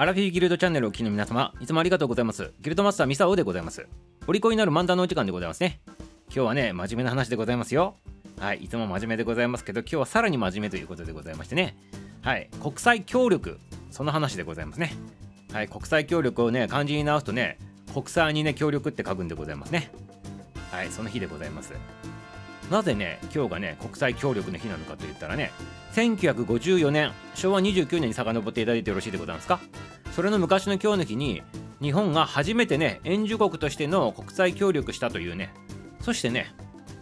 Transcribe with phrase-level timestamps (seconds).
[0.00, 2.54] アラフィーギルドチャンネルをお聞きの皆様、いつもありがとうございます。
[2.62, 3.86] ギルドマスターミサオでございます。
[4.26, 5.82] お利口になる漫談のお時間でございますね。
[6.28, 7.96] 今日はね、真面目な話でございますよ。
[8.38, 11.76] はい、いつも真面目でございますけど、今日はさらに真面目ということでございましてね。
[12.22, 13.60] はい、国際協力、
[13.90, 14.94] その話でございますね。
[15.52, 17.58] はい、国際協力をね、漢字に直すとね、
[17.92, 19.90] 国際にね、協力って書くんでございますね。
[20.70, 21.74] はい、その日でございます。
[22.70, 25.50] なぜね、今日がね、国際協力の日なのかと言ったらね、
[25.92, 29.60] 1954年、昭和29年に遡っていただいてよろしいでございますか？
[30.12, 31.42] それの昔の今日の日に、
[31.80, 35.54] 日本が初めてね、援助国としての国際協力したというね、
[36.00, 36.54] そしてね、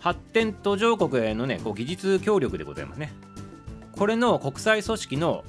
[0.00, 3.12] 発展途上国へのね、こう技術協力でございますね。
[3.92, 5.44] これの国際組織の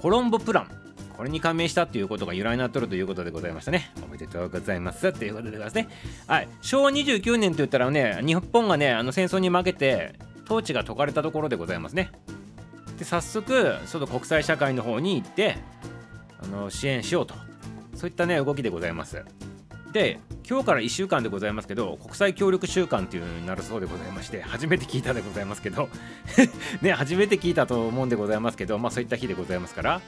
[0.00, 0.70] コロンボプラン、
[1.16, 3.90] これに加盟したっていうことが由来になっとるということでございましたね。
[4.04, 5.12] おめでとうございます。
[5.12, 5.88] ということでございますね。
[6.26, 6.48] はい。
[6.62, 10.14] 昭和29年と言ったらね、日本がね、あの戦争に負けて、
[10.44, 12.12] 統治が解かれたところでございますね。
[12.98, 15.58] で、早速、その国際社会の方に行って、
[16.50, 17.34] の支援しようと。
[17.94, 19.24] そういったね、動きでございます。
[19.92, 25.88] で、今日から1週間でございますけど、国際協力週間っていうのになるそうでございまして、初めて聞いたでございますけど、
[26.82, 30.00] ね、初めて聞いたと思うんでございますけど、まあそういった日でございますから、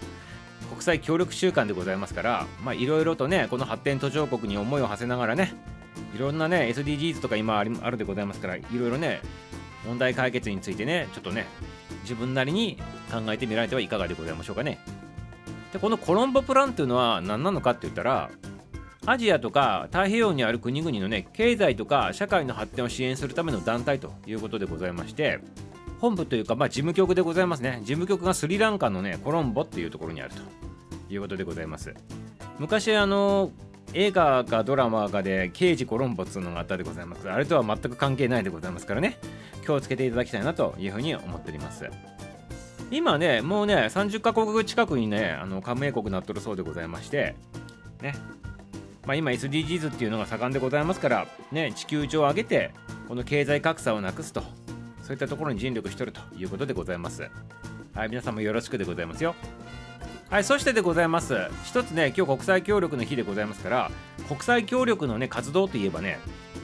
[0.70, 5.52] 国際協力週間でございますからまあいろいろとねこの発展途上国に思いを馳せながらね
[6.14, 9.20] いろんなね SDGs とか今ありあるでございますからいろいろね
[9.86, 11.46] 問題解決についてねちょっとね
[12.02, 12.78] 自分なりに
[13.10, 14.78] 考えてみられてはいかがでございましょうかね
[15.72, 18.30] でこのコロンボプランっていうのは何なのかって言ったら
[19.06, 25.40] アジアとか太平洋にある国々のね経済とか社会の発展を支援するための団体ということでございまして
[26.00, 27.80] 本部というか、まあ、事務局でございますね。
[27.82, 30.40] 事務局がスリランカのね、コロンボっていうところにあると
[31.12, 31.94] いうことでございます。
[32.58, 33.52] 昔、あの、
[33.92, 39.18] 映画かドラマかで刑事コロンボっていうのがあったでございますあれとは全く関係ないでございますからね、
[39.64, 41.90] 気をつけていただきたいなというふうに思っております。
[42.90, 47.36] 今ね、もうね、30カ国近くにね、あの加盟国なっとるそうでございまして、
[48.02, 48.14] ね、
[49.06, 52.72] まあ、今 SDGs っていうのが盛んでございますから、ね、地球上を上げて、
[53.08, 54.42] この経済格差をなくすと
[55.02, 57.28] そういったところに尽力してるということでございます。
[57.94, 59.34] はい、皆さんもよろしくでございますよ。
[60.28, 61.36] はい、そしてでございます。
[61.64, 63.90] 一つね、今日国際協力の日でございますから、
[64.28, 66.20] 国際協力のね、活動といえばね、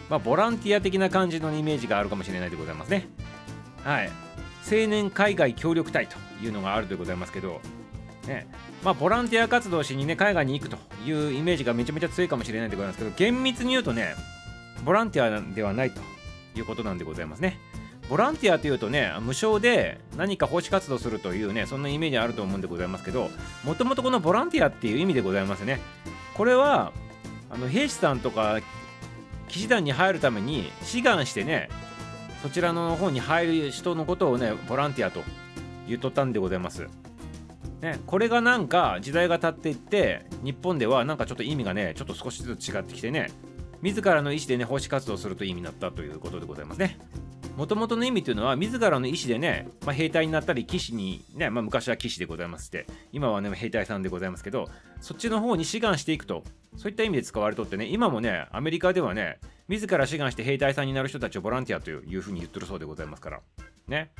[0.09, 3.09] まあ、ボランティア的な感じのイメージがあるかもしれないでございますね。
[3.83, 4.25] はい。
[4.69, 7.60] 青年海外協力隊というのがあるでございますけど、
[8.27, 8.49] ね、
[8.84, 14.15] まあ、ボランティア活動しにね、海外に行くというイメージがめちゃめちゃ強いかもしれないでございますけど、厳密に言うとね、
[14.84, 16.00] ボランティアではないと
[16.56, 17.59] いうことなんでございますね。
[18.09, 23.31] ボランティアというとね無償で何か奉仕活動するというねそんなイメージあると思うんでございますけど
[23.65, 25.81] もともとこのボランティアっていう意味でございますね
[26.34, 26.93] これは
[27.50, 28.60] あの兵士さんとか
[29.49, 31.69] 騎士団に入るために志願してね
[32.47, 35.25] そちらの方に入る人のことをねボランティアと
[35.89, 36.87] 言っとったんでございます。
[37.81, 43.33] ね、これがなんか時代が経っていって日本ではなんかちょっと意味がねちょっと少しずつ違ってきてね
[43.83, 47.01] 自らの意思でね奉仕活動するという意味になったということでございますね。
[47.56, 54.69] もともとの意味というのは自らの意思でね、まあ、兵隊になったり騎士にね、まあ、昔は騎士でございますって今はね兵隊さんでございますけど
[55.00, 56.44] そっちの方に志願していくと
[56.77, 63.41] そういった意味で使われとってね今もねアメリカではね自ら志願して兵隊さんになる人たちをボランティアというふうに言ってるそうでございますから
[63.88, 64.11] ね。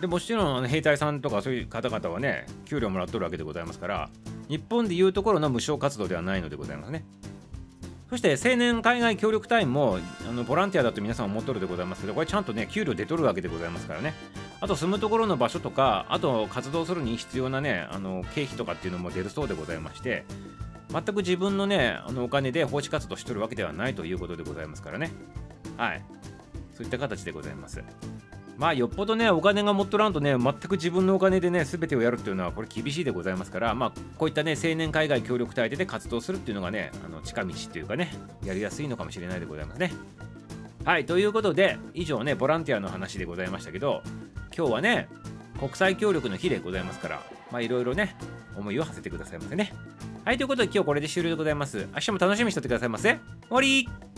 [0.00, 4.10] でもちろん兵隊さんとかそういう方々はね給料もらっとるわけでございますから
[4.48, 7.04] 日本でいうところの無償活動ではないのでございますね。
[8.10, 14.14] そして青年海外協力隊もあのボランティアだと皆さん思っとるでございますけど、これちゃんとね、給料出とるわけでございますからね。
[14.60, 20.24] あと住むところの場所とか、あと活動するに必要なね、あの経費とかっていうのも出るそうでございまして、
[20.90, 25.12] 全く自分のね、あのお金で奉仕活動しとるわけではないということでございますからね。
[25.76, 26.02] はい。
[26.74, 27.80] そういった形でございます。
[28.60, 38.12] まあよっぽどねお金が持っとらんとね全く自分のお金でね全てをやるっていうのはこれ厳しいでございますからまあこういったね青年海外協力隊で、活動するっていうのがねあの近道っていうかね
[38.44, 39.92] やりやすいのかもしれないでございますね。
[40.84, 44.02] はいということで以上ねボランティアの話でございましたけど
[44.54, 45.08] 今日はね
[45.58, 48.14] 国際協力の日でございますからまあいろいろね
[48.56, 49.72] 思いを馳せてくださいませね。
[50.26, 51.88] はいということで今日これで終了でございます。
[51.94, 53.18] 明日も楽しみにしておってくださいませ。
[53.48, 54.09] 終わり。